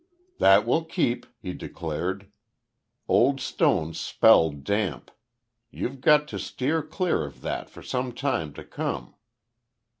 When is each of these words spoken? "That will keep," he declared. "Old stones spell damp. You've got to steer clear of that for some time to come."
"That 0.39 0.65
will 0.65 0.83
keep," 0.83 1.27
he 1.43 1.53
declared. 1.53 2.31
"Old 3.07 3.39
stones 3.39 3.99
spell 3.99 4.49
damp. 4.49 5.11
You've 5.69 6.01
got 6.01 6.27
to 6.29 6.39
steer 6.39 6.81
clear 6.81 7.23
of 7.23 7.41
that 7.41 7.69
for 7.69 7.83
some 7.83 8.11
time 8.11 8.51
to 8.53 8.63
come." 8.63 9.13